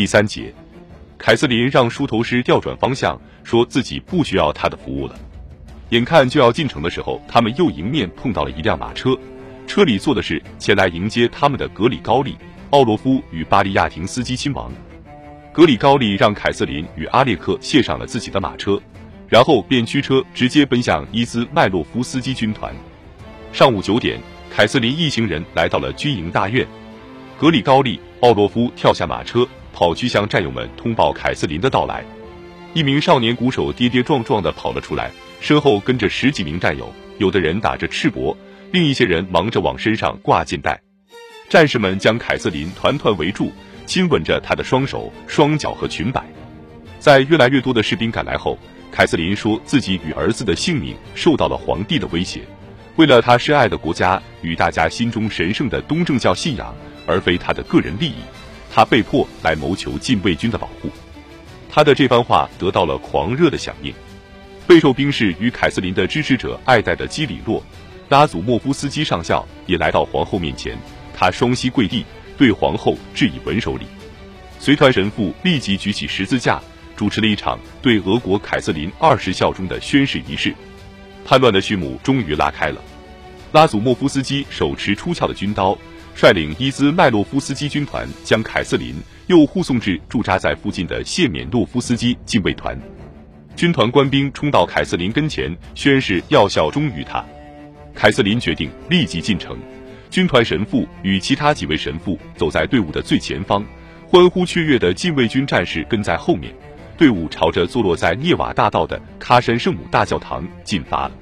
[0.00, 0.50] 第三节，
[1.18, 5.14] 凯瑟琳让梳头师调转方向，说自己不需要他的服务了。
[5.90, 9.14] 眼看就要进城的时候，他们又迎面碰到了一辆马车，
[9.66, 12.34] 车里坐的是前来迎接他们的格里高利、
[12.70, 14.72] 奥洛夫与巴利亚廷斯基亲王。
[15.52, 18.80] 格里高利让凯瑟琳与阿列克卸上了自己的马车，
[19.28, 22.74] 然后便驱车直接奔向伊兹麦洛夫斯基军团。
[23.52, 24.18] 上午九点，
[24.50, 26.66] 凯瑟琳一行人来到了军营大院。
[27.38, 32.04] 格里高利、奥洛夫跳下马车，跑去向战友们通报凯瑟琳的到来。
[32.74, 38.36] 一名少年鼓手跌跌撞撞地跑了出来，身后跟着十几名战友，有的人打着赤膊，
[38.72, 40.80] 另一些人忙着往身上挂箭袋。
[41.48, 43.52] 战士们将凯瑟琳团团围住。
[43.86, 46.24] 亲吻着他的双手、双脚和裙摆，
[47.00, 48.56] 在越来越多的士兵赶来后，
[48.92, 52.42] 凯瑟琳说自己与儿子的性命受到了皇帝的威胁，
[52.94, 56.72] 为了他深爱的国家与大家心中神圣的东正教信仰，
[57.04, 58.14] 而非他的个人利益，
[58.72, 60.88] 他被迫来谋求禁卫军的保护。
[61.68, 63.92] 他的这番话得到了狂热的响应，
[64.66, 67.60] 备受兵士与凯瑟琳的支持者爱戴的基里洛·
[68.08, 70.78] 拉祖莫夫斯基上校也来到皇后面前，
[71.16, 72.04] 他双膝跪地。
[72.38, 73.84] 对皇后致以文手礼，
[74.58, 76.58] 随团神父立即举起十字架，
[76.96, 80.54] 主持了一场对俄国凯瑟琳二世效忠的宣誓仪式。
[81.22, 82.80] 叛乱的序幕终于拉开了。
[83.52, 85.76] 拉祖莫夫斯基手持出鞘的军刀，
[86.14, 88.94] 率领伊兹麦洛夫斯基军团将凯瑟琳
[89.26, 92.78] 又护送至驻扎在附近的谢缅诺夫斯基禁卫团。
[93.56, 97.24] 军团官兵冲到凯瑟琳跟前，宣誓要效忠于他。
[97.92, 99.58] 凯瑟琳决定立即进城。
[100.08, 103.64] 军团神父与其他几位神父走在队伍的最前方，
[104.08, 106.54] 欢呼雀跃的禁卫军战士跟在后面。
[106.96, 111.12] 队伍朝着坐落在涅瓦大道的喀山圣母大教堂进发了。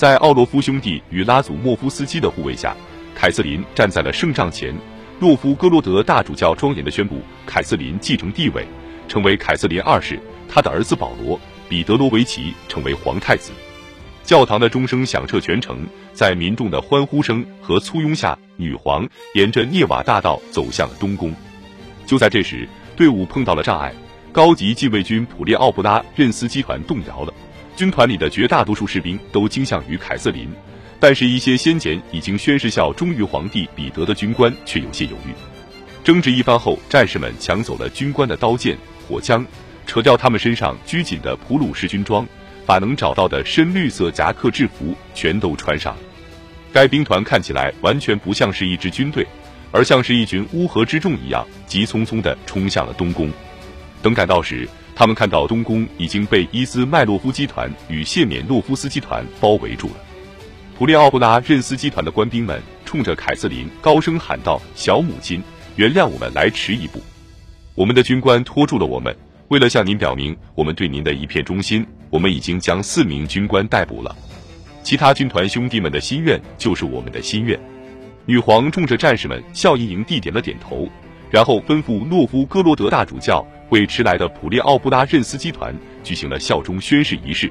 [0.00, 2.74] 在奥洛夫兄弟与拉祖莫夫斯基的护卫下，
[3.14, 4.74] 凯瑟琳站在了圣帐前。
[5.18, 8.66] 诺夫哥罗德大主教庄严地宣布，凯瑟琳继承帝位，
[9.08, 10.18] 成为凯瑟琳二世。
[10.48, 11.36] 他的儿子保罗·
[11.68, 13.52] 彼得罗维奇成为皇太子。
[14.24, 21.30] 教堂的钟声响彻全城，在民众的欢呼声和簇拥下，女皇沿着涅瓦大道走向了东宫。
[22.06, 23.92] 就在这时，队伍碰到了障碍，
[24.32, 27.34] 高级禁卫军普列奥布拉任斯基团动摇了。
[27.80, 30.46] 军团里的绝大多数士兵都倾向于凯瑟琳，
[30.98, 35.32] 但是，一些先前已经宣誓效忠于皇帝彼得的军官却有些犹豫。
[36.04, 38.76] 争执一番后，战士们抢走了军官的刀剑、
[39.08, 39.42] 火枪，
[39.86, 42.28] 扯掉他们身上拘谨的普鲁士军装。
[42.66, 45.96] 把能找到的深绿色夹克制服全都穿上。
[46.74, 49.26] 该兵团看起来完全不像是一支军队，
[49.72, 53.32] 而像是一群乌合之众一样，急匆匆地冲向了东宫。
[54.02, 54.68] 等赶到时，
[55.00, 59.94] 他们看到东宫已经被伊斯麦洛夫集团与谢缅诺夫斯基团包围住了。
[60.76, 65.42] 普列奥布拉任斯基团的官兵们冲着凯瑟琳高声喊道：“小母亲，
[65.76, 67.00] 原谅我们来迟一步，
[67.74, 69.16] 我们的军官拖住了我们。”
[69.48, 74.14] 为了向您表明我们对您的一片忠心，我们已经将四名军官逮捕了。
[74.82, 77.58] 其他军团兄弟们的心愿就是我们的心愿。
[78.26, 80.86] 女皇冲着战士们笑盈盈地点了点头，
[81.30, 87.50] 然后吩咐诺夫哥罗德大主教为迟来的普列奥布拉任斯基团举行了效忠宣誓仪式。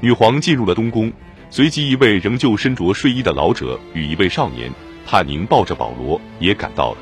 [0.00, 1.12] 女皇进入了东宫，
[1.50, 4.70] 随即一位仍旧身着睡衣的老者与一位少年
[5.06, 6.98] 帕宁抱着保罗也赶到了。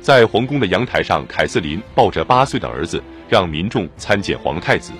[0.00, 3.02] 在皇宫的阳台上，凯瑟琳抱着八岁的儿子。
[3.30, 4.90] 让民众参见皇太子。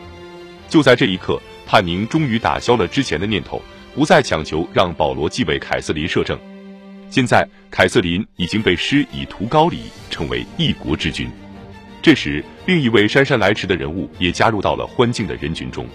[0.69, 3.59] 就在这一刻，帕宁终于打消了之前的念头，
[3.95, 6.39] 不再强求让保罗继位凯瑟琳摄政。
[7.11, 9.79] 现在，凯瑟琳已经被施以图高礼，
[10.11, 11.31] 成为一国之君。
[12.03, 15.87] 这时，另一位姗姗来迟的人物也加入到了欢庆的人群中。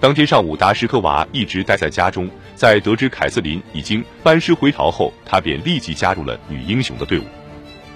[0.00, 7.24] 当天上午，达什科娃一直待在家中，在得知凯瑟琳已经班师回朝后，他便立即加入了女英雄的队伍。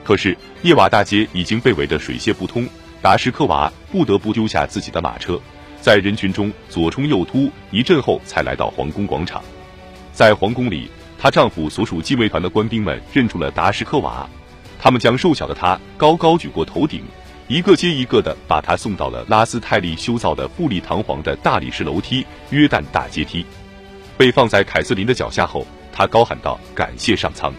[0.05, 2.69] 可是，涅瓦大街已经被围得水泄不通。
[3.03, 5.41] 达什科娃不得不丢下自己的马车，
[5.81, 9.43] 在人群中左冲右突一阵后，才来到皇宫广场。
[10.13, 10.89] 在皇宫里，
[11.25, 14.29] 她丈夫所属禁卫团的官兵们认出了达什科娃，
[14.79, 17.03] 他们将瘦小的她高高举过头顶，
[17.49, 23.43] 一个接一个的把她送到了拉斯泰利修造的富丽堂皇的大理石楼梯约旦大阶梯。
[24.19, 27.51] 被放在凯瑟琳的脚下后，他高喊道：“感谢上苍！”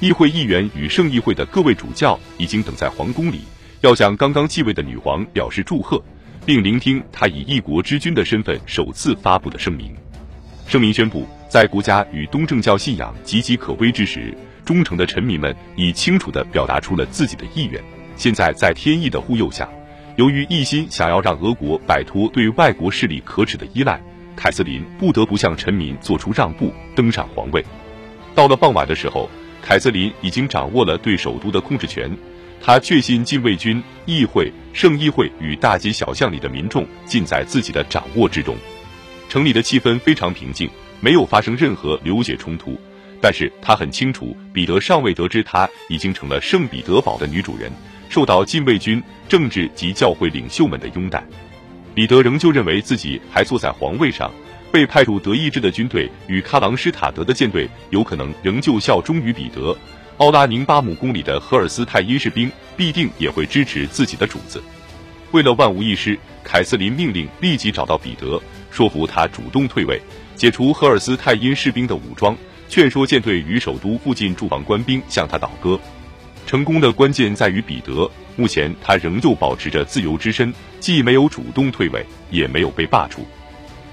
[0.00, 3.40] 议会议员与圣议会的各位主教已经等在皇宫里。
[3.80, 6.04] 要向刚刚继位的女皇表示祝贺，
[6.44, 9.96] 并聆听她以一国之君的身份首次发布的声明。
[10.66, 14.32] 声明宣布，在国家与东正教信仰岌岌可危之时，
[14.64, 17.82] 忠诚的臣民们已清楚地表达出了自己的意愿。
[18.14, 19.68] 现在，在天意的护佑下，
[20.14, 24.00] 由于一心想要让俄国摆脱对外国势力可耻的依赖，
[24.36, 27.64] 凯瑟琳不得不向臣民做出让步，登上皇位。
[28.32, 29.28] 到了傍晚的时候，
[29.60, 32.16] 凯瑟琳已经掌握了对首都的控制权。
[32.62, 38.54] 他确信禁卫军、议会、圣议会与大街小巷里的民众尽在自己的掌握之中。
[39.28, 40.70] 城里的气氛非常平静，
[41.00, 42.78] 没有发生任何流血冲突。
[43.20, 47.70] 但是他很清楚，彼得尚未得知他已经成了圣彼得堡的女主人，
[48.08, 51.22] 受到禁卫军、政治及教会领袖们的拥戴。
[51.94, 54.30] 彼得仍旧认为自己还坐在皇位上，
[54.72, 59.76] 被派驻德意志的军队与卡朗施塔德的舰队有可能仍旧效忠于彼得。
[60.16, 64.62] 奥拉宁巴姆宫里的荷尔斯泰因士兵必定也会支持自己的主子。
[65.32, 68.40] 为了万无一失，凯瑟琳命令立即找到彼得，
[68.70, 70.00] 说服他主动退位，
[70.36, 72.36] 解除荷尔斯泰因士兵的武装，
[72.68, 75.78] 劝说舰队与首都附近驻防官兵向他倒戈。
[76.46, 83.20] 成功的关键在于彼得，目前他仍旧保持着自由之身，既没有主动退位，也没有被罢黜。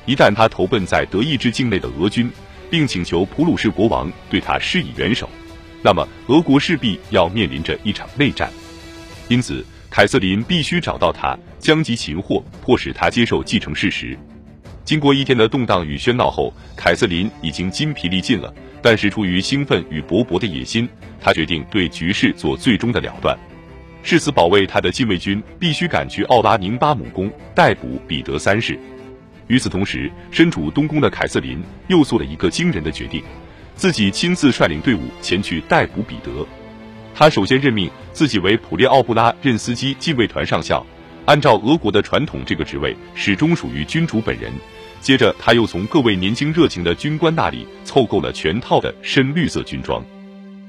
[0.06, 2.32] 一旦他投奔在德意志境内的俄军，
[2.70, 5.30] 并请求普鲁士国王对他施以援手。
[5.84, 8.52] 那么，俄国势必要面临着一场内战，
[9.28, 14.18] 因此，凯瑟琳必须找到他，将其擒获，迫使他接受继承事实。
[14.88, 20.88] 经过一天的动荡与喧闹后，凯瑟琳已经筋疲力尽了，但是出于兴奋与勃勃的野心，
[21.19, 23.38] 他决定对局势做最终的了断。
[24.01, 28.80] 誓死保卫他的禁卫军必须赶去奥拉宁巴姆宫逮捕彼得三世。
[29.48, 33.22] 与此同时，身处东宫的凯瑟琳又做了一个惊人的决定。
[33.75, 36.48] 自己亲自率领队伍前去逮捕彼得。
[37.13, 40.86] 他首先任命自己为普列奥布拉任斯基禁卫团上校，
[41.25, 44.50] 按照俄国的传统，这个职位始终属于君主本人。
[45.07, 50.04] 接着，他又从各位年轻热情的军官那里凑够了全套的深绿色军装，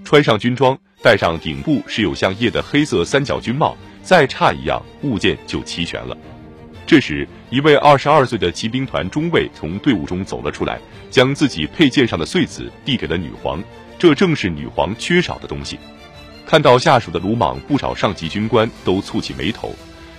[0.05, 6.17] 穿上军装，戴上顶部是有像叶的黑色三角军帽，再差一样物件就齐全了。
[6.87, 10.79] 这时，一位二十二岁的骑兵团中尉从队伍中走了出来，
[11.11, 13.61] 将自己佩剑上的穗子递给了女皇。
[13.99, 15.81] 这正是女皇缺少的东西。
[16.47, 19.75] 看到下属的鲁莽，不少上级军官都蹙起眉头。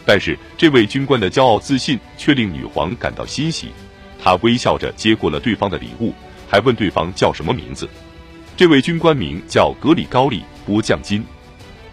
[0.05, 3.69] 但是，这位军官的骄傲自信却令女皇感到欣喜。
[4.21, 6.13] 他微笑着接过了对方的礼物，
[6.47, 7.87] 还问对方叫什么名字。
[8.57, 11.23] 这位军官名叫格里高利·波将金。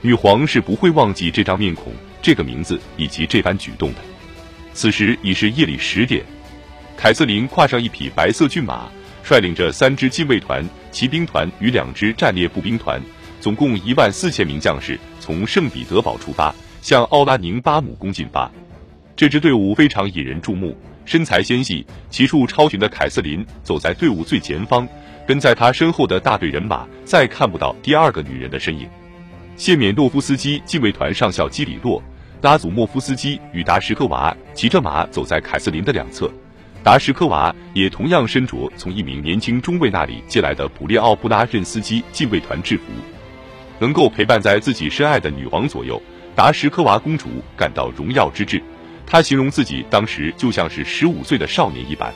[0.02, 4.00] 女皇是不会忘记这张面孔、这个名字以及这番举动的。
[4.74, 6.24] 此时已是夜里十点，
[6.96, 8.88] 凯瑟琳跨上一匹白色骏马，
[9.22, 13.00] 率领着三支禁卫团、骑兵团与两支战列步兵团，
[13.40, 18.50] 总共一万四千名将士，从圣彼得堡出发，向奥拉宁巴姆宫进发。
[19.16, 20.76] 这支队伍非常引人注目，
[21.06, 24.86] 身材纤细、骑术超群的凯瑟琳走在队伍最前方，
[25.26, 28.88] 跟在她身后的大队人马再看不到第二个女人的身影。
[29.56, 32.02] 谢缅诺夫斯基禁卫团上校基里洛。
[32.42, 36.30] 拉祖莫夫斯基与达什科娃骑着马走在凯瑟琳的两侧，
[36.84, 42.84] 达什科娃也同样身着从一名年轻中尉那里借来的普列奥布拉任斯基禁卫团制服，
[43.78, 46.00] 能够陪伴在自己深爱的女王左右，
[46.36, 48.62] 达什科娃公主感到荣耀之至。
[49.06, 52.12] 他形容自己当时就像是十五岁的少年一般。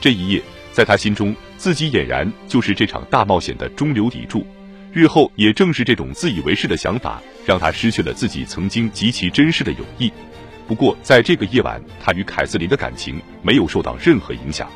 [0.00, 0.42] 这一夜，
[0.72, 4.46] 在他心中，自己俨然就是这场大冒险的中流砥柱。
[4.92, 10.12] 日后也正是这种自以为是的想法，让他失去了自己曾经极其珍视的友谊。
[10.66, 14.68] 不过，在这个夜晚，他与凯瑟琳的感情没有受到任何影响。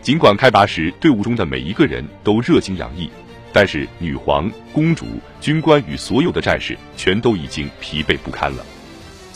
[0.00, 3.10] 尽管开拔时队伍中的每一个人都热情洋溢，
[3.52, 5.06] 但是女皇、公主、
[5.40, 8.64] 军官与所有的战士全都已经疲惫不堪了。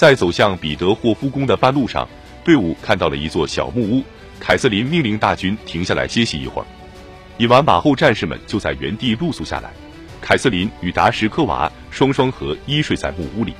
[0.03, 2.09] 在走向彼得霍夫宫的半路上，
[2.43, 4.03] 队伍看到了一座小木屋。
[4.41, 6.67] 凯瑟琳命令大军停下来歇息一会儿。
[7.39, 9.71] 饮完马后，战士们就在原地露宿下来。
[10.21, 13.55] 凯瑟琳与达什科娃双双合依睡在木屋里，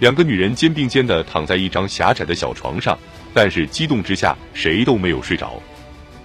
[0.00, 2.98] 两个女人肩并肩的躺在一张狭窄的小床上，
[3.32, 5.62] 但是激动之下谁都没有睡着。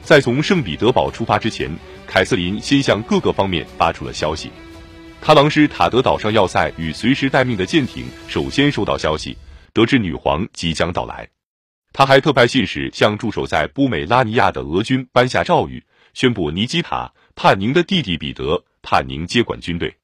[0.01, 1.69] 在从圣彼得堡出发之前，
[2.07, 4.49] 凯瑟琳先向各个方面发出了消息。
[5.21, 9.37] 卡朗施塔德岛上要塞与随时待命的舰艇首先收到消息，
[9.73, 11.29] 得知女皇即将到来。
[11.91, 18.63] 他还特派信使向驻守在波美拉尼亚的俄军颁下诏谕，宣布尼基塔·帕宁的弟弟彼得。
[18.85, 19.95] 帕宁接管军队。